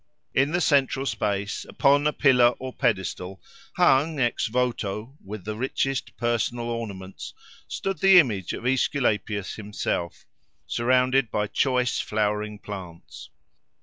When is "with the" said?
5.23-5.55